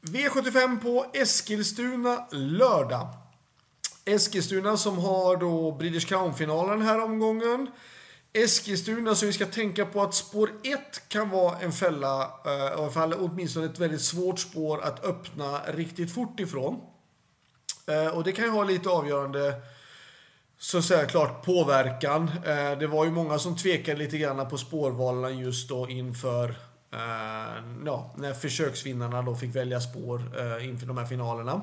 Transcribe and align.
V75 0.00 0.80
på 0.80 1.06
Eskilstuna 1.12 2.26
lördag. 2.30 3.08
Eskilstuna 4.04 4.76
som 4.76 4.98
har 4.98 5.36
då 5.36 5.72
British 5.72 6.08
Crown-finalen 6.08 6.82
här 6.82 7.02
omgången. 7.04 7.70
Eskilstuna 8.32 9.14
så 9.14 9.26
vi 9.26 9.32
ska 9.32 9.46
tänka 9.46 9.86
på 9.86 10.02
att 10.02 10.14
spår 10.14 10.50
1 10.64 11.08
kan 11.08 11.30
vara 11.30 11.58
en 11.58 11.72
fälla, 11.72 12.30
i 12.46 12.48
alla 12.48 12.90
fall 12.90 13.14
åtminstone 13.14 13.66
ett 13.66 13.78
väldigt 13.78 14.02
svårt 14.02 14.38
spår 14.38 14.80
att 14.80 15.04
öppna 15.04 15.60
riktigt 15.66 16.14
fort 16.14 16.40
ifrån. 16.40 16.80
Eh, 17.86 18.16
och 18.16 18.24
det 18.24 18.32
kan 18.32 18.44
ju 18.44 18.50
ha 18.50 18.64
lite 18.64 18.88
avgörande 18.88 19.54
så 20.58 20.78
att 20.78 20.84
säga 20.84 21.06
klart 21.06 21.44
påverkan. 21.44 22.30
Eh, 22.46 22.78
det 22.78 22.86
var 22.86 23.04
ju 23.04 23.10
många 23.10 23.38
som 23.38 23.56
tvekade 23.56 23.98
lite 23.98 24.18
grann 24.18 24.48
på 24.48 24.58
spårvalen 24.58 25.38
just 25.38 25.68
då 25.68 25.88
inför 25.88 26.54
Eh, 26.92 27.62
ja, 27.86 28.14
när 28.16 28.34
försöksvinnarna 28.34 29.22
då 29.22 29.34
fick 29.34 29.56
välja 29.56 29.80
spår 29.80 30.22
eh, 30.38 30.68
inför 30.68 30.86
de 30.86 30.98
här 30.98 31.06
finalerna. 31.06 31.62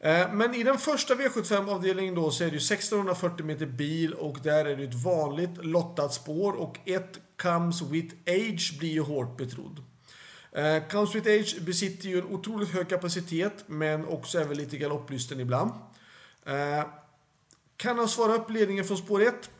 Eh, 0.00 0.32
men 0.32 0.54
i 0.54 0.62
den 0.62 0.78
första 0.78 1.14
V75-avdelningen 1.14 2.14
då 2.14 2.30
så 2.30 2.44
är 2.44 2.48
det 2.48 2.52
ju 2.52 2.56
1640 2.56 3.46
meter 3.46 3.66
bil 3.66 4.14
och 4.14 4.38
där 4.42 4.64
är 4.64 4.76
det 4.76 4.84
ett 4.84 5.04
vanligt 5.04 5.64
lottat 5.64 6.14
spår 6.14 6.52
och 6.52 6.78
ett 6.84 7.20
Comes 7.42 7.82
with 7.82 8.14
Age 8.26 8.78
blir 8.78 8.90
ju 8.90 9.02
hårt 9.02 9.36
betrodd. 9.36 9.82
Eh, 10.52 10.82
Comes 10.90 11.14
with 11.14 11.28
Age 11.28 11.60
besitter 11.60 12.08
ju 12.08 12.18
en 12.18 12.26
otroligt 12.26 12.68
hög 12.68 12.88
kapacitet 12.88 13.64
men 13.66 14.04
också 14.06 14.38
är 14.38 14.44
väl 14.44 14.56
lite 14.56 14.76
galopplysten 14.76 15.40
ibland. 15.40 15.70
Kan 17.76 17.98
han 17.98 18.08
svara 18.08 18.34
upp 18.34 18.50
ledningen 18.50 18.84
från 18.84 18.96
spår 18.96 19.22
1 19.22 19.50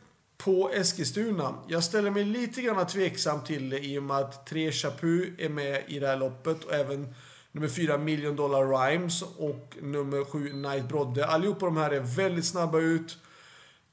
på 0.43 0.69
Eskilstuna? 0.73 1.55
Jag 1.67 1.83
ställer 1.83 2.11
mig 2.11 2.23
lite 2.23 2.61
grann 2.61 2.87
tveksam 2.87 3.43
till 3.43 3.69
det 3.69 3.79
i 3.79 3.99
och 3.99 4.03
med 4.03 4.17
att 4.17 4.45
3 4.45 4.71
Chapu 4.71 5.35
är 5.37 5.49
med 5.49 5.83
i 5.87 5.99
det 5.99 6.07
här 6.07 6.17
loppet 6.17 6.63
och 6.63 6.73
även 6.73 7.15
nummer 7.51 7.67
4 7.67 7.97
Million 7.97 8.35
Dollar 8.35 8.65
Rhymes 8.65 9.21
och 9.21 9.77
nummer 9.81 10.25
7 10.25 10.53
Night 10.53 10.87
Brodde. 10.87 11.25
Allihopa 11.25 11.65
de 11.65 11.77
här 11.77 11.91
är 11.91 11.99
väldigt 11.99 12.45
snabba 12.45 12.79
ut. 12.79 13.17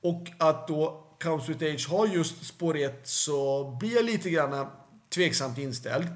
Och 0.01 0.27
att 0.39 0.69
då 0.69 1.03
Comes 1.23 1.49
with 1.49 1.65
Age 1.65 1.89
har 1.89 2.07
just 2.07 2.47
spår 2.47 2.77
1 2.77 3.09
så 3.09 3.65
blir 3.81 3.95
jag 3.95 4.05
lite 4.05 4.31
grann 4.31 4.67
tveksamt 5.15 5.59
inställd. 5.59 6.07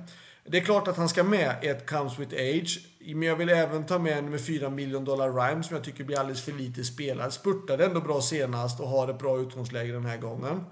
Det 0.50 0.58
är 0.58 0.60
klart 0.60 0.88
att 0.88 0.96
han 0.96 1.08
ska 1.08 1.24
med 1.24 1.56
ett 1.62 1.90
Comes 1.90 2.18
with 2.18 2.34
Age. 2.34 2.80
Men 2.98 3.22
jag 3.22 3.36
vill 3.36 3.48
även 3.48 3.86
ta 3.86 3.98
med 3.98 4.24
nummer 4.24 4.38
4 4.38 4.70
Million 4.70 5.04
Dollar 5.04 5.32
Rhymes 5.32 5.66
som 5.66 5.76
jag 5.76 5.84
tycker 5.84 6.04
blir 6.04 6.18
alldeles 6.18 6.42
för 6.42 6.52
lite 6.52 6.84
spelad. 6.84 7.32
Spurtade 7.32 7.84
ändå 7.84 8.00
bra 8.00 8.20
senast 8.20 8.80
och 8.80 8.88
har 8.88 9.08
ett 9.08 9.18
bra 9.18 9.38
utgångsläge 9.38 9.92
den 9.92 10.04
här 10.04 10.16
gången. 10.16 10.64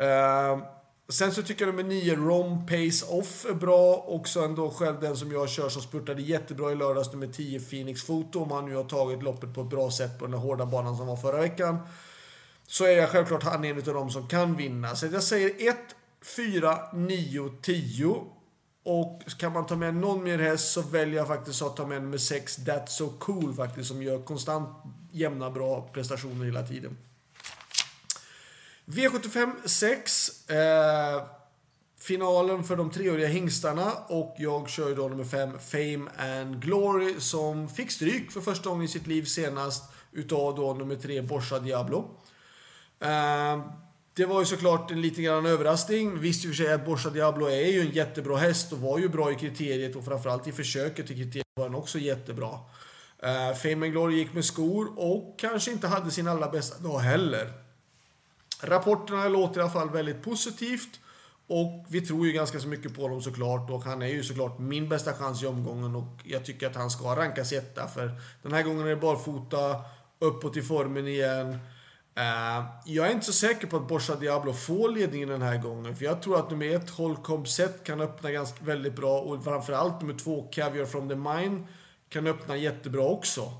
Uh, 0.00 0.64
sen 1.08 1.32
så 1.32 1.42
tycker 1.42 1.66
jag 1.66 1.74
nummer 1.74 1.88
9 1.88 2.16
Rom 2.16 2.66
Pace 2.66 3.06
Off 3.08 3.44
är 3.44 3.54
bra. 3.54 4.04
Också 4.06 4.40
ändå 4.40 4.70
själv 4.70 5.00
den 5.00 5.16
som 5.16 5.32
jag 5.32 5.48
kör 5.48 5.68
som 5.68 5.82
spurtade 5.82 6.22
jättebra 6.22 6.72
i 6.72 6.74
lördags, 6.74 7.12
nummer 7.12 7.26
10 7.26 7.60
Phoenix 7.60 8.02
Foto. 8.02 8.42
Om 8.42 8.50
han 8.50 8.66
nu 8.66 8.74
har 8.74 8.84
tagit 8.84 9.22
loppet 9.22 9.54
på 9.54 9.60
ett 9.60 9.70
bra 9.70 9.90
sätt 9.90 10.18
på 10.18 10.26
den 10.26 10.34
hårda 10.34 10.66
banan 10.66 10.96
som 10.96 11.06
var 11.06 11.16
förra 11.16 11.40
veckan. 11.40 11.78
Så 12.66 12.84
är 12.84 12.96
jag 12.96 13.08
självklart 13.08 13.42
han 13.42 13.64
en 13.64 13.78
av 13.78 13.84
dem 13.84 14.10
som 14.10 14.28
kan 14.28 14.56
vinna. 14.56 14.96
Så 14.96 15.06
jag 15.06 15.22
säger 15.22 15.68
1, 15.68 15.76
4, 16.36 16.78
9, 16.92 17.50
10. 17.62 18.24
Och 18.84 19.22
kan 19.38 19.52
man 19.52 19.66
ta 19.66 19.76
med 19.76 19.94
någon 19.94 20.24
mer 20.24 20.38
häst 20.38 20.72
så 20.72 20.82
väljer 20.82 21.16
jag 21.16 21.28
faktiskt 21.28 21.62
att 21.62 21.76
ta 21.76 21.86
med 21.86 22.02
nummer 22.02 22.18
6, 22.18 22.58
That's 22.58 22.86
So 22.86 23.10
Cool 23.18 23.54
faktiskt, 23.54 23.88
som 23.88 24.02
gör 24.02 24.22
konstant 24.22 24.68
jämna 25.12 25.50
bra 25.50 25.90
prestationer 25.92 26.44
hela 26.44 26.62
tiden. 26.62 26.96
V75 28.86 29.52
6. 29.64 30.50
Eh, 30.50 31.26
finalen 31.98 32.64
för 32.64 32.76
de 32.76 32.90
treåriga 32.90 33.28
hingstarna 33.28 33.92
och 33.92 34.34
jag 34.38 34.68
kör 34.68 34.88
ju 34.88 34.94
då 34.94 35.08
nummer 35.08 35.24
5, 35.24 35.58
Fame 35.58 36.10
and 36.16 36.62
Glory, 36.62 37.20
som 37.20 37.68
fick 37.68 37.90
stryk 37.90 38.30
för 38.30 38.40
första 38.40 38.68
gången 38.68 38.84
i 38.84 38.88
sitt 38.88 39.06
liv 39.06 39.24
senast 39.24 39.92
utav 40.12 40.54
då 40.54 40.74
nummer 40.74 40.96
3, 40.96 41.22
Borsa 41.22 41.58
Diablo. 41.58 42.10
Eh, 43.00 43.64
det 44.16 44.24
var 44.24 44.40
ju 44.40 44.46
såklart 44.46 44.90
en 44.90 45.00
lite 45.00 45.22
grann 45.22 45.46
överraskning. 45.46 46.24
i 46.24 46.30
och 46.30 46.34
för 46.34 46.52
sig 46.52 46.72
att 46.72 46.86
Borsa 46.86 47.10
Diablo 47.10 47.46
är 47.46 47.66
ju 47.72 47.80
en 47.80 47.90
jättebra 47.90 48.36
häst 48.36 48.72
och 48.72 48.78
var 48.78 48.98
ju 48.98 49.08
bra 49.08 49.32
i 49.32 49.34
kriteriet 49.34 49.96
och 49.96 50.04
framförallt 50.04 50.46
i 50.46 50.52
försöket 50.52 51.10
i 51.10 51.14
kriteriet 51.14 51.46
var 51.54 51.64
den 51.64 51.74
också 51.74 51.98
jättebra. 51.98 52.50
Uh, 53.24 53.54
Fame 53.54 53.86
and 53.86 53.92
Glory 53.92 54.16
gick 54.16 54.34
med 54.34 54.44
skor 54.44 54.88
och 54.96 55.34
kanske 55.38 55.70
inte 55.70 55.88
hade 55.88 56.10
sin 56.10 56.28
allra 56.28 56.48
bästa 56.48 56.78
dag 56.78 56.98
heller. 56.98 57.52
Rapporterna 58.60 59.28
låter 59.28 59.60
i 59.60 59.62
alla 59.62 59.72
fall 59.72 59.90
väldigt 59.90 60.22
positivt 60.22 61.00
och 61.46 61.86
vi 61.88 62.00
tror 62.00 62.26
ju 62.26 62.32
ganska 62.32 62.60
så 62.60 62.68
mycket 62.68 62.94
på 62.94 63.02
honom 63.02 63.22
såklart 63.22 63.70
och 63.70 63.84
han 63.84 64.02
är 64.02 64.06
ju 64.06 64.22
såklart 64.22 64.58
min 64.58 64.88
bästa 64.88 65.12
chans 65.12 65.42
i 65.42 65.46
omgången 65.46 65.96
och 65.96 66.20
jag 66.24 66.44
tycker 66.44 66.66
att 66.66 66.76
han 66.76 66.90
ska 66.90 67.16
rankas 67.16 67.52
etta 67.52 67.88
för 67.88 68.20
den 68.42 68.52
här 68.52 68.62
gången 68.62 68.86
är 68.86 68.90
det 68.90 68.96
barfota, 68.96 69.80
uppåt 70.18 70.56
i 70.56 70.62
formen 70.62 71.08
igen. 71.08 71.58
Uh, 72.18 72.66
jag 72.84 73.06
är 73.06 73.12
inte 73.12 73.26
så 73.26 73.32
säker 73.32 73.66
på 73.66 73.76
att 73.76 73.88
Borsa 73.88 74.16
Diablo 74.16 74.52
får 74.52 74.88
ledningen 74.88 75.28
den 75.28 75.42
här 75.42 75.58
gången. 75.58 75.96
För 75.96 76.04
jag 76.04 76.22
tror 76.22 76.38
att 76.38 76.50
nummer 76.50 76.76
ett, 76.76 76.90
Holcomb 76.90 77.48
Set, 77.48 77.84
kan 77.84 78.00
öppna 78.00 78.30
ganska 78.30 78.64
väldigt 78.64 78.96
bra. 78.96 79.20
Och 79.20 79.44
framförallt 79.44 80.00
nummer 80.00 80.18
två, 80.18 80.48
Caviar 80.52 80.84
from 80.84 81.08
the 81.08 81.14
Mine, 81.14 81.66
kan 82.08 82.26
öppna 82.26 82.56
jättebra 82.56 83.02
också. 83.02 83.52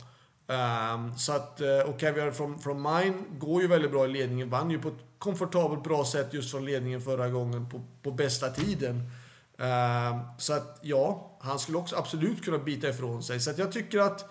Um, 0.47 1.19
så 1.19 1.33
att, 1.33 1.61
eh, 1.61 1.79
och 1.79 2.01
Caviar 2.01 2.31
from, 2.31 2.59
from 2.59 2.83
Mine 2.83 3.15
går 3.39 3.63
ju 3.63 3.69
väldigt 3.69 3.91
bra 3.91 4.05
i 4.05 4.09
ledningen. 4.09 4.51
Vann 4.51 4.71
ju 4.71 4.79
på 4.79 4.89
ett 4.89 5.05
komfortabelt 5.19 5.85
bra 5.85 6.05
sätt 6.05 6.35
just 6.35 6.51
från 6.51 6.65
ledningen 6.65 7.01
förra 7.01 7.29
gången 7.29 7.69
på, 7.71 7.83
på 8.03 8.11
bästa 8.11 8.51
tiden. 8.51 9.11
Ehm, 9.59 10.21
så 10.39 10.53
att 10.53 10.79
ja, 10.83 11.37
han 11.41 11.59
skulle 11.59 11.79
också 11.79 11.97
absolut 11.97 12.45
kunna 12.45 12.59
bita 12.59 12.89
ifrån 12.89 13.23
sig. 13.23 13.41
Så 13.41 13.51
att 13.51 13.59
jag 13.59 13.73
tycker 13.73 13.99
att 13.99 14.31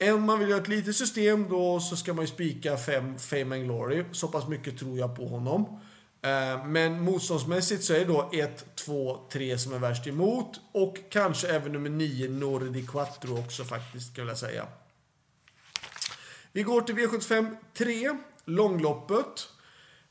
om 0.00 0.22
man 0.22 0.38
vill 0.38 0.48
göra 0.48 0.60
ett 0.60 0.68
litet 0.68 0.96
system 0.96 1.48
då 1.48 1.80
så 1.80 1.96
ska 1.96 2.14
man 2.14 2.24
ju 2.24 2.30
spika 2.30 2.76
5 2.76 3.18
Fame 3.18 3.56
and 3.56 3.64
Glory. 3.64 4.04
Så 4.12 4.28
pass 4.28 4.48
mycket 4.48 4.78
tror 4.78 4.98
jag 4.98 5.16
på 5.16 5.26
honom. 5.26 5.80
Eh, 6.22 6.66
men 6.66 7.00
motståndsmässigt 7.00 7.84
så 7.84 7.92
är 7.92 7.98
det 7.98 8.04
då 8.04 8.30
1, 8.32 8.76
2, 8.76 9.18
3 9.32 9.58
som 9.58 9.72
är 9.72 9.78
värst 9.78 10.06
emot. 10.06 10.60
Och 10.72 10.96
kanske 11.10 11.48
även 11.48 11.72
nummer 11.72 11.90
9 11.90 12.28
Nordi 12.28 12.86
Quattro 12.86 13.38
också 13.38 13.64
faktiskt, 13.64 14.12
skulle 14.12 14.28
jag 14.28 14.38
säga. 14.38 14.66
Vi 16.52 16.62
går 16.62 16.80
till 16.80 16.94
V75 16.94 17.56
3, 17.74 18.16
långloppet. 18.44 19.48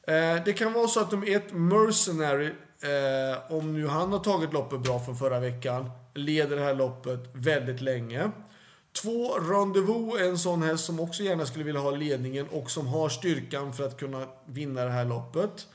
Eh, 0.08 0.44
det 0.46 0.54
kan 0.54 0.74
vara 0.74 0.88
så 0.88 1.00
att 1.00 1.12
nummer 1.12 1.30
1 1.30 1.54
Mercenary, 1.54 2.52
eh, 2.82 3.52
om 3.52 3.74
nu 3.74 3.88
han 3.88 4.12
har 4.12 4.20
tagit 4.20 4.54
loppet 4.54 4.80
bra 4.80 5.00
från 5.00 5.18
förra 5.18 5.40
veckan, 5.40 5.92
leder 6.14 6.56
det 6.56 6.64
här 6.64 6.76
loppet 6.76 7.20
väldigt 7.34 7.82
länge. 7.82 8.32
Två, 9.02 9.40
Rendezvous 9.40 10.22
är 10.22 10.30
en 10.30 10.38
sån 10.38 10.64
häst 10.64 10.86
som 10.86 11.00
också 11.00 11.24
gärna 11.24 11.46
skulle 11.46 11.66
vilja 11.66 11.82
ha 11.82 11.92
ledningen 11.92 12.48
och 12.48 12.72
som 12.72 12.88
har 12.88 13.10
styrkan 13.10 13.74
för 13.74 13.86
att 13.86 14.00
kunna 14.00 14.28
vinna 14.46 14.86
det 14.86 14.92
här 14.92 15.06
loppet. 15.06 15.68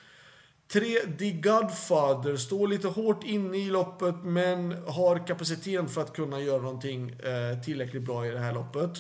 Tre, 0.69 1.01
The 1.19 1.31
Godfather 1.31 2.37
står 2.37 2.69
lite 2.69 2.89
hårt 2.89 3.25
inne 3.25 3.59
i 3.59 3.71
loppet 3.71 4.15
men 4.23 4.73
har 4.87 5.27
kapaciteten 5.27 5.89
för 5.89 6.01
att 6.01 6.13
kunna 6.13 6.41
göra 6.41 6.63
någonting 6.63 7.11
eh, 7.11 7.63
tillräckligt 7.65 8.03
bra 8.03 8.27
i 8.27 8.31
det 8.31 8.39
här 8.39 8.53
loppet. 8.53 8.91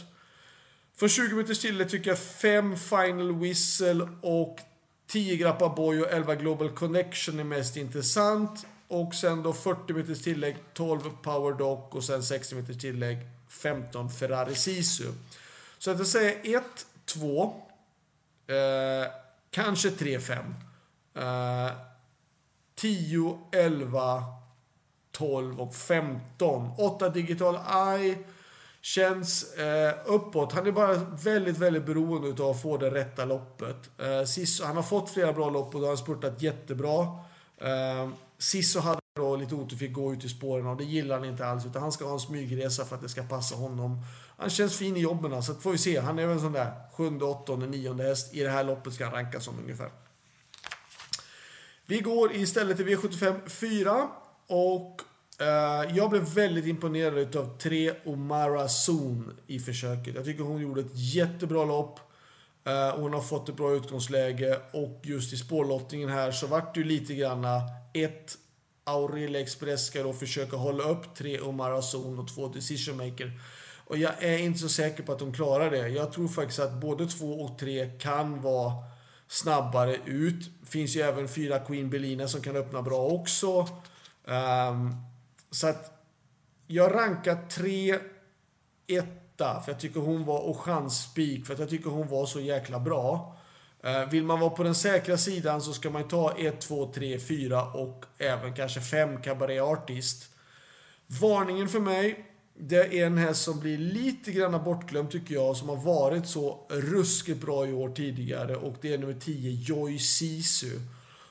För 0.96 1.08
20 1.08 1.36
meters 1.36 1.58
tillägg 1.58 1.88
tycker 1.88 2.10
jag 2.10 2.18
5 2.18 2.76
Final 2.76 3.38
Whistle 3.38 4.08
och 4.22 4.58
10 5.06 5.36
Grappa 5.36 5.68
Boy 5.68 6.00
och 6.00 6.10
11 6.10 6.34
Global 6.34 6.70
Connection 6.70 7.40
är 7.40 7.44
mest 7.44 7.76
intressant. 7.76 8.66
Och 8.88 9.14
sen 9.14 9.42
då 9.42 9.52
40 9.52 9.92
meters 9.92 10.22
tillägg 10.22 10.56
12 10.74 11.00
Power 11.22 11.58
Dock 11.58 11.94
och 11.94 12.04
sen 12.04 12.22
60 12.22 12.54
meters 12.54 12.78
tillägg 12.78 13.18
15 13.50 14.10
Ferrari 14.10 14.54
Sisu. 14.54 15.12
Så 15.78 15.90
att 15.90 15.98
jag 15.98 16.06
säger 16.06 16.56
1, 16.56 16.64
2, 17.04 17.54
eh, 18.46 19.10
kanske 19.50 19.90
3, 19.90 20.20
5. 20.20 20.54
Eh, 21.14 21.72
10, 22.74 23.38
11, 23.52 24.24
12 25.12 25.60
och 25.60 25.74
15. 25.74 26.70
8 26.78 27.08
Digital 27.08 27.58
Eye 27.98 28.18
känns 28.80 29.54
eh, 29.54 29.94
uppåt. 30.04 30.52
Han 30.52 30.66
är 30.66 30.72
bara 30.72 30.94
väldigt, 30.94 31.58
väldigt 31.58 31.86
beroende 31.86 32.42
av 32.42 32.50
att 32.50 32.62
få 32.62 32.76
det 32.76 32.90
rätta 32.90 33.24
loppet. 33.24 33.90
Eh, 33.98 34.24
Sisu, 34.24 34.64
han 34.64 34.76
har 34.76 34.82
fått 34.82 35.10
flera 35.10 35.32
bra 35.32 35.50
lopp 35.50 35.74
och 35.74 35.80
då 35.80 35.86
har 35.86 35.90
han 35.90 35.98
spurtat 35.98 36.42
jättebra. 36.42 37.02
Eh, 37.58 38.08
Sisu 38.38 38.80
hade 38.80 39.00
och 39.20 39.38
lite 39.38 39.54
otur 39.54 39.76
fick 39.76 39.92
gå 39.92 40.12
ut 40.12 40.24
i 40.24 40.28
spåren 40.28 40.66
och 40.66 40.76
det 40.76 40.84
gillar 40.84 41.18
han 41.18 41.28
inte 41.28 41.46
alls. 41.46 41.66
Utan 41.66 41.82
han 41.82 41.92
ska 41.92 42.04
ha 42.04 42.12
en 42.12 42.20
smygresa 42.20 42.84
för 42.84 42.96
att 42.96 43.02
det 43.02 43.08
ska 43.08 43.22
passa 43.22 43.56
honom. 43.56 44.04
Han 44.36 44.50
känns 44.50 44.76
fin 44.76 44.96
i 44.96 45.00
jobben 45.00 45.42
så 45.42 45.54
får 45.54 45.72
vi 45.72 45.78
se. 45.78 46.00
Han 46.00 46.18
är 46.18 46.26
väl 46.26 46.36
en 46.36 46.40
sån 46.40 46.52
där 46.52 46.72
sjunde, 46.92 47.24
åttonde, 47.24 47.66
nionde 47.66 48.04
häst. 48.04 48.34
I 48.34 48.42
det 48.42 48.50
här 48.50 48.64
loppet 48.64 48.92
ska 48.92 49.04
han 49.04 49.14
rankas 49.14 49.44
som 49.44 49.58
ungefär. 49.58 49.90
Vi 51.86 52.00
går 52.00 52.36
istället 52.36 52.76
till 52.76 52.86
V75 52.86 53.48
4. 53.48 54.08
Och 54.46 55.02
eh, 55.40 55.96
jag 55.96 56.10
blev 56.10 56.22
väldigt 56.22 56.66
imponerad 56.66 57.36
av 57.36 57.58
3 57.58 57.92
Omara 58.04 58.68
Zoon 58.68 59.36
i 59.46 59.58
försöket. 59.58 60.14
Jag 60.14 60.24
tycker 60.24 60.44
hon 60.44 60.60
gjorde 60.60 60.80
ett 60.80 61.14
jättebra 61.14 61.64
lopp. 61.64 62.00
Eh, 62.64 63.00
hon 63.00 63.12
har 63.12 63.20
fått 63.20 63.48
ett 63.48 63.56
bra 63.56 63.72
utgångsläge 63.72 64.60
och 64.72 65.00
just 65.02 65.32
i 65.32 65.36
spårlottningen 65.36 66.08
här 66.08 66.32
så 66.32 66.46
vart 66.46 66.74
det 66.74 66.80
ju 66.80 66.86
lite 66.86 67.14
granna 67.14 67.60
ett 67.94 68.36
Aurel 68.90 69.36
Express 69.36 69.86
ska 69.86 70.02
då 70.02 70.12
försöka 70.12 70.56
hålla 70.56 70.84
upp 70.84 71.14
tre 71.14 71.40
Omar 71.40 71.70
Azon 71.70 72.18
och 72.18 72.34
två 72.34 72.48
Decision 72.48 72.96
Maker. 72.96 73.40
Och 73.84 73.98
jag 73.98 74.22
är 74.22 74.38
inte 74.38 74.58
så 74.58 74.68
säker 74.68 75.02
på 75.02 75.12
att 75.12 75.18
de 75.18 75.32
klarar 75.32 75.70
det. 75.70 75.88
Jag 75.88 76.12
tror 76.12 76.28
faktiskt 76.28 76.60
att 76.60 76.72
både 76.72 77.06
två 77.06 77.40
och 77.40 77.58
tre 77.58 77.90
kan 77.98 78.42
vara 78.42 78.72
snabbare 79.28 79.96
ut. 80.04 80.50
Finns 80.66 80.96
ju 80.96 81.00
även 81.00 81.28
fyra 81.28 81.58
Queen 81.58 81.90
Belina 81.90 82.28
som 82.28 82.40
kan 82.40 82.56
öppna 82.56 82.82
bra 82.82 83.06
också. 83.06 83.68
Um, 84.24 84.96
så 85.50 85.66
att 85.66 85.92
jag 86.66 86.94
rankar 86.94 87.48
tre 87.48 87.98
etta, 88.86 89.60
för 89.60 89.72
jag 89.72 89.80
tycker 89.80 90.00
hon 90.00 90.24
var, 90.24 90.38
och 90.38 90.60
chansspik, 90.60 91.46
för 91.46 91.54
att 91.54 91.60
jag 91.60 91.70
tycker 91.70 91.90
hon 91.90 92.08
var 92.08 92.26
så 92.26 92.40
jäkla 92.40 92.80
bra. 92.80 93.36
Eh, 93.82 94.08
vill 94.10 94.24
man 94.24 94.40
vara 94.40 94.50
på 94.50 94.62
den 94.62 94.74
säkra 94.74 95.18
sidan 95.18 95.62
så 95.62 95.72
ska 95.72 95.90
man 95.90 96.08
ta 96.08 96.32
1, 96.38 96.60
2, 96.60 96.92
3, 96.94 97.18
4 97.18 97.64
och 97.64 98.04
även 98.18 98.54
kanske 98.54 98.80
5 98.80 99.22
Cabaret 99.22 99.62
Artist. 99.62 100.30
Varningen 101.06 101.68
för 101.68 101.80
mig, 101.80 102.24
det 102.58 103.00
är 103.00 103.06
en 103.06 103.18
häst 103.18 103.42
som 103.42 103.60
blir 103.60 103.78
lite 103.78 104.32
grann 104.32 104.64
bortglömd 104.64 105.10
tycker 105.10 105.34
jag, 105.34 105.56
som 105.56 105.68
har 105.68 105.76
varit 105.76 106.26
så 106.26 106.66
ruskigt 106.70 107.40
bra 107.40 107.66
i 107.66 107.72
år 107.72 107.88
tidigare 107.88 108.56
och 108.56 108.74
det 108.80 108.94
är 108.94 108.98
nummer 108.98 109.20
10, 109.20 109.50
Joy 109.50 109.98
Sisu. 109.98 110.80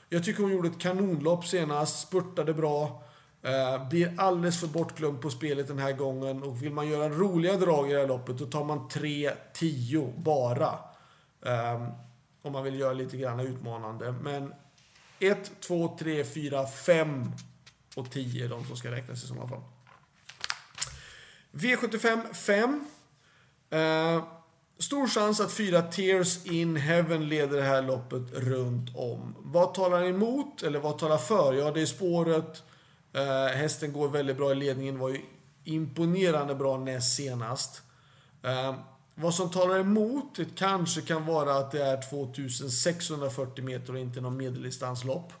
Jag 0.08 0.24
tycker 0.24 0.42
hon 0.42 0.52
gjorde 0.52 0.68
ett 0.68 0.78
kanonlopp 0.78 1.46
senast, 1.46 2.08
spurtade 2.08 2.54
bra. 2.54 3.02
Eh, 3.42 3.88
blir 3.88 4.14
alldeles 4.16 4.60
för 4.60 4.66
bortglömd 4.66 5.20
på 5.20 5.30
spelet 5.30 5.68
den 5.68 5.78
här 5.78 5.92
gången 5.92 6.42
och 6.42 6.62
vill 6.62 6.72
man 6.72 6.88
göra 6.88 7.08
roliga 7.08 7.56
drag 7.56 7.90
i 7.90 7.92
det 7.92 8.00
här 8.00 8.08
loppet 8.08 8.38
då 8.38 8.46
tar 8.46 8.64
man 8.64 8.88
3-10 8.88 10.22
bara. 10.22 10.78
Eh, 11.46 11.88
om 12.42 12.52
man 12.52 12.64
vill 12.64 12.78
göra 12.78 12.92
lite 12.92 13.16
grann 13.16 13.40
utmanande. 13.40 14.12
Men 14.12 14.54
1, 15.18 15.50
2, 15.60 15.96
3, 15.98 16.24
4, 16.24 16.66
5 16.66 17.32
och 17.96 18.10
10 18.10 18.44
är 18.44 18.48
de 18.48 18.64
som 18.64 18.76
ska 18.76 18.90
räknas 18.90 19.24
i 19.24 19.26
sådana 19.26 19.48
fall. 19.48 19.62
V75 21.52 22.34
5. 22.34 22.84
Eh, 23.70 24.24
stor 24.78 25.08
chans 25.08 25.40
att 25.40 25.52
fyra 25.52 25.82
Tears 25.82 26.46
in 26.46 26.76
Heaven 26.76 27.28
leder 27.28 27.56
det 27.56 27.62
här 27.62 27.82
loppet 27.82 28.32
runt 28.32 28.96
om. 28.96 29.34
Vad 29.38 29.74
talar 29.74 30.04
emot, 30.04 30.62
eller 30.62 30.78
vad 30.78 30.98
talar 30.98 31.18
för? 31.18 31.52
Ja, 31.52 31.70
det 31.70 31.82
är 31.82 31.86
spåret. 31.86 32.62
Eh, 33.12 33.56
hästen 33.56 33.92
går 33.92 34.08
väldigt 34.08 34.36
bra 34.36 34.52
i 34.52 34.54
ledningen. 34.54 34.98
Var 34.98 35.08
ju 35.08 35.20
imponerande 35.64 36.54
bra 36.54 36.78
näst 36.78 37.16
senast. 37.16 37.82
Eh, 38.42 38.74
vad 39.20 39.34
som 39.34 39.50
talar 39.50 39.78
emot 39.78 40.34
det 40.36 40.56
kanske 40.56 41.00
kan 41.00 41.26
vara 41.26 41.54
att 41.54 41.70
det 41.70 41.82
är 41.82 42.10
2640 42.10 43.64
meter 43.64 43.92
och 43.92 43.98
inte 43.98 44.20
någon 44.20 44.36
medeldistanslopp. 44.36 45.32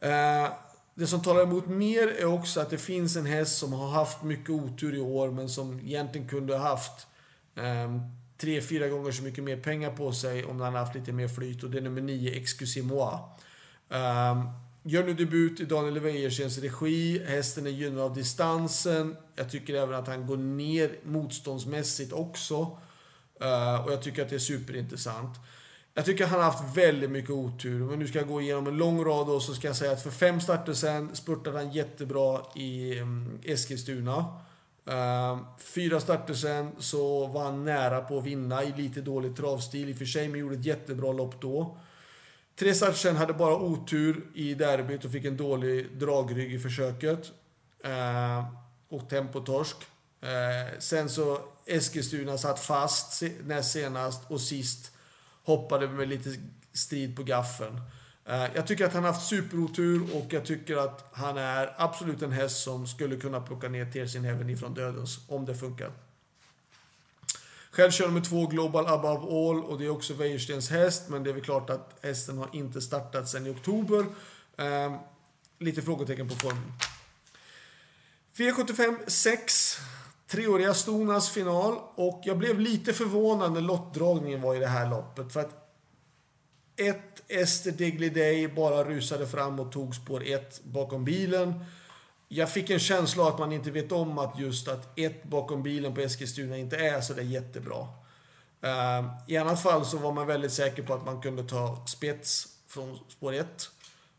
Eh, 0.00 0.52
det 0.94 1.06
som 1.06 1.22
talar 1.22 1.42
emot 1.42 1.66
mer 1.66 2.08
är 2.08 2.24
också 2.24 2.60
att 2.60 2.70
det 2.70 2.78
finns 2.78 3.16
en 3.16 3.26
häst 3.26 3.58
som 3.58 3.72
har 3.72 3.88
haft 3.88 4.22
mycket 4.22 4.50
otur 4.50 4.94
i 4.94 5.00
år 5.00 5.30
men 5.30 5.48
som 5.48 5.80
egentligen 5.80 6.28
kunde 6.28 6.56
ha 6.56 6.68
haft 6.68 7.06
eh, 7.56 8.00
tre, 8.38 8.60
fyra 8.60 8.88
gånger 8.88 9.12
så 9.12 9.22
mycket 9.22 9.44
mer 9.44 9.56
pengar 9.56 9.90
på 9.90 10.12
sig 10.12 10.44
om 10.44 10.58
den 10.58 10.74
haft 10.74 10.94
lite 10.94 11.12
mer 11.12 11.28
flyt 11.28 11.62
och 11.62 11.70
det 11.70 11.78
är 11.78 11.82
nummer 11.82 12.00
9, 12.00 12.30
Excusez-moi. 12.30 13.18
Eh, 13.90 14.63
gör 14.86 15.04
nu 15.04 15.14
debut 15.14 15.60
i 15.60 15.64
Daniel 15.64 16.00
Wäjerstens 16.00 16.58
regi. 16.58 17.24
Hästen 17.26 17.66
är 17.66 17.70
gynnad 17.70 18.04
av 18.04 18.14
distansen. 18.14 19.16
Jag 19.34 19.50
tycker 19.50 19.74
även 19.74 19.94
att 19.94 20.08
han 20.08 20.26
går 20.26 20.36
ner 20.36 20.98
motståndsmässigt 21.02 22.12
också. 22.12 22.78
Uh, 23.42 23.84
och 23.84 23.92
jag 23.92 24.02
tycker 24.02 24.22
att 24.22 24.28
det 24.28 24.34
är 24.34 24.38
superintressant. 24.38 25.38
Jag 25.94 26.04
tycker 26.04 26.24
att 26.24 26.30
han 26.30 26.40
har 26.40 26.50
haft 26.50 26.76
väldigt 26.76 27.10
mycket 27.10 27.30
otur. 27.30 27.84
Men 27.84 27.98
nu 27.98 28.06
ska 28.06 28.18
jag 28.18 28.28
gå 28.28 28.40
igenom 28.40 28.66
en 28.66 28.76
lång 28.76 29.04
rad 29.04 29.28
och 29.28 29.42
så 29.42 29.54
ska 29.54 29.66
jag 29.66 29.76
säga 29.76 29.92
att 29.92 30.02
för 30.02 30.10
fem 30.10 30.40
starter 30.40 30.72
sen 30.72 31.16
spurtade 31.16 31.58
han 31.58 31.72
jättebra 31.72 32.40
i 32.54 33.00
um, 33.00 33.38
Eskilstuna. 33.44 34.24
Uh, 34.88 35.38
fyra 35.58 36.00
starter 36.00 36.34
sen 36.34 36.70
så 36.78 37.26
var 37.26 37.44
han 37.44 37.64
nära 37.64 38.00
på 38.00 38.18
att 38.18 38.24
vinna 38.24 38.64
i 38.64 38.72
lite 38.76 39.00
dålig 39.00 39.36
travstil 39.36 39.88
i 39.88 39.92
och 39.92 39.96
för 39.96 40.04
sig, 40.04 40.28
men 40.28 40.40
gjorde 40.40 40.54
ett 40.54 40.66
jättebra 40.66 41.12
lopp 41.12 41.40
då. 41.40 41.78
Tre 42.56 42.74
starter 42.74 43.14
hade 43.14 43.32
bara 43.32 43.56
otur 43.56 44.26
i 44.34 44.54
derbyt 44.54 45.04
och 45.04 45.12
fick 45.12 45.24
en 45.24 45.36
dålig 45.36 45.98
dragrygg 45.98 46.54
i 46.54 46.58
försöket. 46.58 47.32
Eh, 47.84 48.44
och 48.88 49.08
tempotorsk. 49.10 49.76
Eh, 50.20 50.78
sen 50.78 51.08
så 51.08 51.38
Eskilstuna 51.66 52.38
satt 52.38 52.60
fast 52.60 53.22
näst 53.44 53.72
senast 53.72 54.30
och 54.30 54.40
sist 54.40 54.92
hoppade 55.44 55.88
med 55.88 56.08
lite 56.08 56.30
strid 56.72 57.16
på 57.16 57.22
gaffeln. 57.22 57.80
Eh, 58.24 58.46
jag 58.54 58.66
tycker 58.66 58.86
att 58.86 58.92
han 58.92 59.04
har 59.04 59.12
haft 59.12 59.28
superotur 59.28 60.16
och 60.16 60.32
jag 60.32 60.44
tycker 60.44 60.76
att 60.76 61.10
han 61.12 61.38
är 61.38 61.74
absolut 61.76 62.22
en 62.22 62.32
häst 62.32 62.62
som 62.62 62.86
skulle 62.86 63.16
kunna 63.16 63.40
plocka 63.40 63.68
ner 63.68 63.92
Tersin 63.92 64.24
Heaven 64.24 64.50
ifrån 64.50 64.74
dödens, 64.74 65.18
om 65.28 65.44
det 65.44 65.54
funkar. 65.54 65.92
Själv 67.74 67.90
kör 67.90 68.06
nummer 68.06 68.20
två 68.20 68.46
Global 68.46 68.86
Above 68.86 69.24
All 69.24 69.64
och 69.64 69.78
det 69.78 69.84
är 69.84 69.90
också 69.90 70.14
Wäjerstens 70.14 70.70
häst, 70.70 71.08
men 71.08 71.24
det 71.24 71.30
är 71.30 71.34
väl 71.34 71.44
klart 71.44 71.70
att 71.70 71.98
hästen 72.02 72.38
har 72.38 72.48
inte 72.52 72.80
startat 72.80 73.28
sedan 73.28 73.46
i 73.46 73.50
oktober. 73.50 74.06
Eh, 74.56 74.96
lite 75.58 75.82
frågetecken 75.82 76.28
på 76.28 76.34
formen. 76.34 76.72
V75 78.36 78.96
6 79.06 79.78
treåriga 80.26 80.74
Stonas 80.74 81.30
final 81.30 81.78
och 81.94 82.22
jag 82.24 82.38
blev 82.38 82.60
lite 82.60 82.92
förvånad 82.92 83.52
när 83.52 83.60
lottdragningen 83.60 84.42
var 84.42 84.54
i 84.54 84.58
det 84.58 84.66
här 84.66 84.90
loppet. 84.90 85.32
För 85.32 85.40
att 85.40 85.76
ett 86.76 87.22
Ester 87.28 87.70
Digliday 87.70 88.48
bara 88.48 88.84
rusade 88.84 89.26
fram 89.26 89.60
och 89.60 89.72
tog 89.72 89.94
spår 89.94 90.22
1 90.26 90.64
bakom 90.64 91.04
bilen. 91.04 91.64
Jag 92.28 92.50
fick 92.50 92.70
en 92.70 92.78
känsla 92.78 93.22
av 93.22 93.28
att 93.28 93.38
man 93.38 93.52
inte 93.52 93.70
vet 93.70 93.92
om 93.92 94.18
att 94.18 94.38
just 94.38 94.68
att 94.68 94.98
ett 94.98 95.24
bakom 95.24 95.62
bilen 95.62 95.94
på 95.94 96.00
Eskilstuna 96.00 96.56
inte 96.56 96.76
är 96.76 97.00
så 97.00 97.14
där 97.14 97.22
jättebra. 97.22 97.88
Eh, 98.62 99.04
I 99.26 99.36
annat 99.36 99.62
fall 99.62 99.84
så 99.86 99.98
var 99.98 100.12
man 100.12 100.26
väldigt 100.26 100.52
säker 100.52 100.82
på 100.82 100.94
att 100.94 101.04
man 101.04 101.20
kunde 101.20 101.44
ta 101.44 101.86
spets 101.86 102.48
från 102.68 102.98
spår 103.08 103.32
1. 103.32 103.70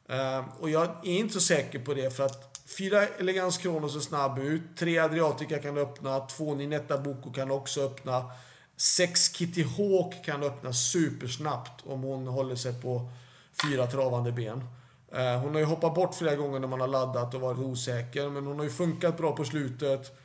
Eh, 0.09 0.45
och 0.59 0.69
jag 0.69 0.83
är 1.03 1.19
inte 1.19 1.33
så 1.33 1.39
säker 1.39 1.79
på 1.79 1.93
det 1.93 2.15
för 2.15 2.25
att 2.25 2.55
Fyra 2.77 3.07
Elegans 3.07 3.57
Kronos 3.57 3.95
är 3.95 3.99
snabb 3.99 4.39
ut. 4.39 4.61
Tre 4.77 4.99
Adriatica 4.99 5.59
kan 5.59 5.77
öppna. 5.77 6.19
Två 6.19 6.55
Ninetta 6.55 6.97
Boko 6.97 7.31
kan 7.31 7.51
också 7.51 7.81
öppna. 7.81 8.31
Sex 8.77 9.33
Kitty 9.33 9.63
Hawk 9.63 10.25
kan 10.25 10.43
öppna 10.43 10.73
supersnabbt 10.73 11.85
om 11.85 12.01
hon 12.01 12.27
håller 12.27 12.55
sig 12.55 12.81
på 12.81 13.09
fyra 13.63 13.87
travande 13.87 14.31
ben. 14.31 14.63
Eh, 15.15 15.39
hon 15.39 15.53
har 15.53 15.59
ju 15.59 15.65
hoppat 15.65 15.95
bort 15.95 16.15
flera 16.15 16.35
gånger 16.35 16.59
när 16.59 16.67
man 16.67 16.81
har 16.81 16.87
laddat 16.87 17.33
och 17.33 17.41
varit 17.41 17.59
osäker, 17.59 18.29
men 18.29 18.45
hon 18.45 18.57
har 18.57 18.63
ju 18.63 18.69
funkat 18.69 19.17
bra 19.17 19.35
på 19.35 19.45
slutet. 19.45 20.19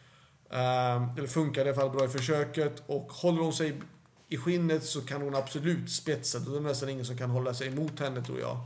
Ehm, 0.51 1.09
eller 1.19 1.27
funkar 1.27 1.65
i 1.67 1.69
alla 1.69 1.81
fall 1.81 1.91
bra 1.91 2.05
i 2.05 2.09
försöket. 2.09 2.83
Och 2.87 3.13
håller 3.13 3.43
hon 3.43 3.53
sig 3.53 3.81
i 4.29 4.37
skinnet 4.37 4.85
så 4.85 5.01
kan 5.01 5.23
hon 5.23 5.35
absolut 5.35 5.91
spetsa. 5.91 6.39
Då 6.39 6.51
är 6.51 6.55
det 6.55 6.61
nästan 6.61 6.89
ingen 6.89 7.05
som 7.05 7.19
kan 7.19 7.31
hålla 7.31 7.55
sig 7.55 7.69
emot 7.69 8.01
henne 8.01 8.23
tror 8.23 8.41
jag. 8.41 8.57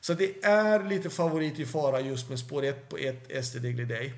Så 0.00 0.14
det 0.14 0.44
är 0.44 0.84
lite 0.84 1.10
favorit 1.10 1.58
i 1.58 1.66
fara 1.66 2.00
just 2.00 2.28
med 2.28 2.38
spår 2.38 2.64
1 2.64 2.88
på 2.88 2.98
1 2.98 3.44
SD 3.44 3.56
Diggly 3.56 3.84
Day. 3.84 4.14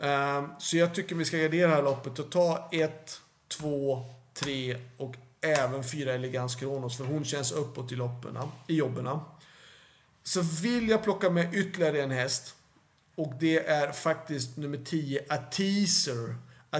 Ehm, 0.00 0.48
så 0.58 0.76
jag 0.76 0.94
tycker 0.94 1.14
vi 1.14 1.24
ska 1.24 1.36
gardera 1.36 1.68
det 1.68 1.74
här 1.74 1.82
loppet 1.82 2.18
och 2.18 2.30
ta 2.30 2.68
1, 2.72 3.20
2, 3.48 4.04
3 4.34 4.76
och 4.96 5.14
även 5.40 5.84
4 5.84 6.12
Elegans 6.12 6.54
Kronos 6.54 6.96
för 6.96 7.04
hon 7.04 7.24
känns 7.24 7.52
uppåt 7.52 7.92
i, 7.92 7.96
loppen, 7.96 8.38
i 8.66 8.74
jobben. 8.74 9.08
Så 10.30 10.42
vill 10.42 10.88
jag 10.88 11.02
plocka 11.02 11.30
med 11.30 11.54
ytterligare 11.54 12.02
en 12.02 12.10
häst 12.10 12.54
och 13.14 13.34
det 13.40 13.66
är 13.66 13.92
faktiskt 13.92 14.56
nummer 14.56 14.78
10, 14.84 15.24
A 15.28 15.36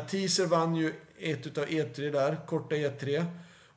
Teaser. 0.01 0.47
Vann 0.47 0.77
ju 0.77 0.95
ett 1.19 1.47
utav 1.47 1.67
E3 1.67 2.13
där, 2.13 2.47
korta 2.47 2.75
E3. 2.75 3.27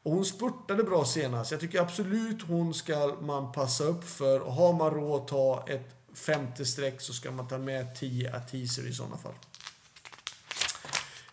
Och 0.04 0.12
hon 0.12 0.26
spurtade 0.26 0.84
bra 0.84 1.06
senast. 1.06 1.52
Jag 1.52 1.60
tycker 1.60 1.82
absolut 1.82 2.42
hon 2.42 2.74
ska 2.74 3.18
man 3.22 3.52
passa 3.52 3.84
upp 3.84 4.04
för. 4.04 4.40
Och 4.40 4.54
har 4.54 4.74
man 4.74 4.92
råd 4.92 5.22
att 5.22 5.28
ta 5.28 5.66
ett 5.68 5.96
femte 6.14 6.66
streck 6.66 7.02
så 7.02 7.14
ska 7.14 7.32
man 7.32 7.48
ta 7.48 7.58
med 7.58 7.96
10 7.96 8.36
Atiser 8.36 8.88
i 8.88 8.94
sådana 8.94 9.18
fall. 9.18 9.36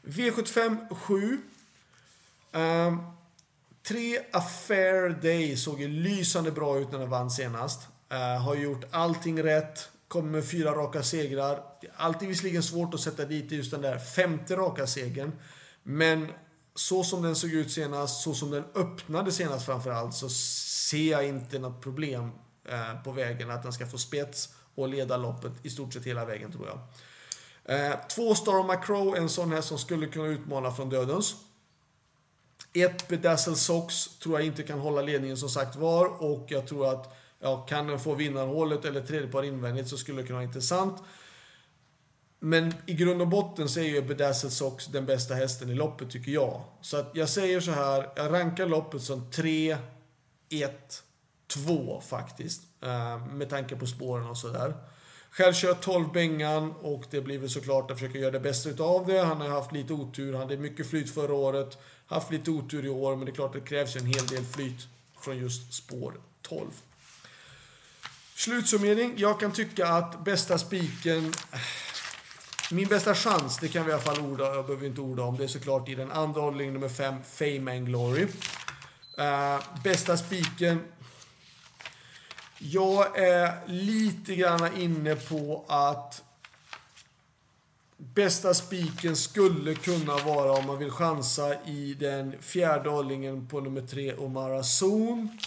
V75 0.02 0.94
7. 0.94 1.40
Um, 2.52 3.06
tre 3.82 4.18
Affair 4.32 5.08
Day 5.22 5.56
såg 5.56 5.80
ju 5.80 5.88
lysande 5.88 6.52
bra 6.52 6.78
ut 6.78 6.92
när 6.92 6.98
den 6.98 7.10
vann 7.10 7.30
senast. 7.30 7.80
Eh, 8.10 8.42
har 8.42 8.54
gjort 8.54 8.84
allting 8.90 9.42
rätt. 9.42 9.88
Kommer 10.08 10.30
med 10.30 10.50
fyra 10.50 10.74
raka 10.74 11.02
segrar. 11.02 11.62
Alltid 11.96 12.28
visserligen 12.28 12.62
svårt 12.62 12.94
att 12.94 13.00
sätta 13.00 13.24
dit 13.24 13.52
just 13.52 13.70
den 13.70 13.80
där 13.80 13.98
femte 13.98 14.56
raka 14.56 14.86
segern. 14.86 15.32
Men 15.82 16.28
så 16.74 17.04
som 17.04 17.22
den 17.22 17.36
såg 17.36 17.50
ut 17.50 17.72
senast, 17.72 18.22
så 18.22 18.34
som 18.34 18.50
den 18.50 18.64
öppnade 18.74 19.32
senast 19.32 19.66
framförallt, 19.66 20.14
så 20.14 20.28
ser 20.28 21.10
jag 21.10 21.26
inte 21.26 21.58
något 21.58 21.82
problem 21.82 22.30
eh, 22.68 23.02
på 23.04 23.12
vägen 23.12 23.50
att 23.50 23.62
den 23.62 23.72
ska 23.72 23.86
få 23.86 23.98
spets 23.98 24.48
och 24.74 24.88
leda 24.88 25.16
loppet 25.16 25.52
i 25.62 25.70
stort 25.70 25.92
sett 25.92 26.04
hela 26.06 26.24
vägen 26.24 26.52
tror 26.52 26.68
jag. 26.68 26.78
Eh, 27.64 27.96
två 28.08 28.34
Star 28.34 28.66
Macro, 28.66 29.16
en 29.16 29.28
sån 29.28 29.52
här 29.52 29.60
som 29.60 29.78
skulle 29.78 30.06
kunna 30.06 30.26
utmana 30.26 30.72
från 30.72 30.88
dödens. 30.90 31.34
Ett 32.72 33.08
Bedazzle 33.08 33.56
Sox 33.56 34.18
tror 34.18 34.38
jag 34.38 34.46
inte 34.46 34.62
kan 34.62 34.78
hålla 34.78 35.02
ledningen 35.02 35.36
som 35.36 35.48
sagt 35.48 35.76
var 35.76 36.22
och 36.22 36.46
jag 36.48 36.66
tror 36.66 36.92
att 36.92 37.16
Ja, 37.42 37.66
kan 37.68 37.86
den 37.86 38.00
få 38.00 38.14
vinnarhålet 38.14 38.84
eller 38.84 39.00
tredje 39.00 39.28
par 39.28 39.42
invändigt 39.42 39.88
så 39.88 39.96
skulle 39.96 40.20
det 40.20 40.26
kunna 40.26 40.38
vara 40.38 40.46
intressant. 40.46 41.02
Men 42.38 42.74
i 42.86 42.94
grund 42.94 43.20
och 43.22 43.28
botten 43.28 43.68
så 43.68 43.80
är 43.80 43.84
ju 43.84 44.02
Bedazzled 44.02 44.52
Sox 44.52 44.86
den 44.86 45.06
bästa 45.06 45.34
hästen 45.34 45.70
i 45.70 45.74
loppet 45.74 46.10
tycker 46.10 46.32
jag. 46.32 46.62
Så 46.80 46.96
att 46.96 47.10
jag 47.14 47.28
säger 47.28 47.60
så 47.60 47.70
här, 47.70 48.10
jag 48.16 48.32
rankar 48.32 48.66
loppet 48.66 49.02
som 49.02 49.30
3, 49.30 49.76
1, 50.48 51.02
2 51.46 52.00
faktiskt. 52.00 52.62
Eh, 52.82 53.26
med 53.26 53.50
tanke 53.50 53.76
på 53.76 53.86
spåren 53.86 54.26
och 54.26 54.38
sådär. 54.38 54.74
Själv 55.30 55.52
kör 55.52 55.74
12 55.74 56.12
Bengan 56.12 56.74
och 56.82 57.04
det 57.10 57.20
blir 57.20 57.38
väl 57.38 57.50
såklart 57.50 57.90
att 57.90 57.98
försöka 57.98 58.18
göra 58.18 58.30
det 58.30 58.40
bästa 58.40 58.70
utav 58.70 59.06
det. 59.06 59.18
Han 59.18 59.40
har 59.40 59.48
haft 59.48 59.72
lite 59.72 59.92
otur, 59.92 60.32
han 60.32 60.42
hade 60.42 60.56
mycket 60.56 60.90
flyt 60.90 61.14
förra 61.14 61.34
året. 61.34 61.78
Haft 62.06 62.30
lite 62.30 62.50
otur 62.50 62.84
i 62.84 62.88
år, 62.88 63.16
men 63.16 63.24
det 63.24 63.32
är 63.32 63.34
klart 63.34 63.56
att 63.56 63.62
det 63.62 63.68
krävs 63.68 63.96
en 63.96 64.06
hel 64.06 64.26
del 64.26 64.44
flyt 64.44 64.88
från 65.20 65.38
just 65.38 65.74
spår 65.74 66.14
12. 66.42 66.66
Slutsummering. 68.40 69.14
Jag 69.16 69.40
kan 69.40 69.52
tycka 69.52 69.88
att 69.88 70.24
bästa 70.24 70.58
spiken 70.58 71.32
min 72.70 72.88
bästa 72.88 73.14
chans, 73.14 73.58
det 73.58 73.68
kan 73.68 73.84
vi 73.84 73.90
i 73.90 73.92
alla 73.94 74.02
fall 74.02 74.20
orda, 74.20 74.54
jag 74.54 74.66
behöver 74.66 74.86
inte 74.86 75.00
orda 75.00 75.22
om, 75.22 75.36
det 75.36 75.44
är 75.44 75.48
såklart 75.48 75.88
i 75.88 75.94
den 75.94 76.12
andra 76.12 76.40
hållningen 76.40 76.74
nummer 76.74 76.88
5, 76.88 77.14
Fame 77.24 77.76
and 77.76 77.86
Glory. 77.86 78.22
Uh, 78.22 79.64
bästa 79.84 80.16
spiken. 80.16 80.84
Jag 82.58 83.18
är 83.18 83.66
lite 83.66 84.34
grann 84.34 84.76
inne 84.76 85.16
på 85.16 85.64
att 85.68 86.22
bästa 87.96 88.54
spiken 88.54 89.16
skulle 89.16 89.74
kunna 89.74 90.16
vara 90.16 90.52
om 90.52 90.66
man 90.66 90.78
vill 90.78 90.90
chansa 90.90 91.64
i 91.64 91.94
den 91.94 92.34
fjärde 92.40 92.90
hållningen 92.90 93.48
på 93.48 93.60
nummer 93.60 93.82
3, 93.82 94.14
Omara 94.14 94.62
Zon. 94.62 95.38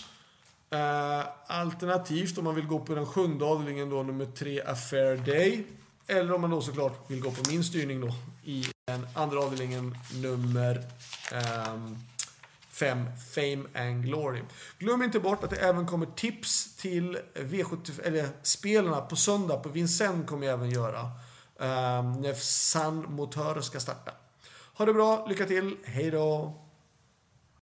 Eh, 0.74 1.26
alternativt 1.48 2.38
om 2.38 2.44
man 2.44 2.56
vill 2.56 2.68
gå 2.68 2.80
på 2.80 2.96
den 2.96 3.06
sjunde 3.06 3.46
avdelningen 3.46 3.90
då, 3.90 4.04
nummer 4.04 4.26
3, 4.26 4.62
Affair 4.62 5.18
Day. 5.18 5.66
Eller 6.08 6.34
om 6.34 6.42
man 6.42 6.50
då 6.50 6.62
såklart 6.62 7.12
vill 7.12 7.22
gå 7.22 7.32
på 7.32 7.50
min 7.50 7.64
styrning 7.64 8.02
då 8.02 8.14
i 8.44 8.66
den 8.88 9.08
andra 9.14 9.40
avdelningen 9.40 9.98
nummer 10.14 10.84
ehm, 11.32 11.98
5, 12.70 13.06
Fame 13.36 13.64
and 13.76 14.06
Glory. 14.06 14.42
Glöm 14.80 15.04
inte 15.04 15.20
bort 15.20 15.44
att 15.44 15.50
det 15.50 15.56
även 15.56 15.88
kommer 15.88 16.06
tips 16.06 16.76
till 16.76 17.18
V75, 17.36 18.02
eller 18.04 18.30
spelarna 18.42 19.02
på 19.02 19.16
söndag. 19.16 19.58
På 19.58 19.70
Vincennes 19.70 20.28
kommer 20.28 20.48
jag 20.48 20.54
även 20.54 20.70
göra. 20.70 21.02
Um, 21.58 22.22
när 22.22 22.34
San 22.34 23.06
Motör 23.10 23.62
ska 23.62 23.80
starta. 23.80 24.12
Ha 24.74 24.86
det 24.86 24.94
bra, 24.94 25.26
lycka 25.28 25.46
till, 25.46 25.76
hejdå! 25.86 26.63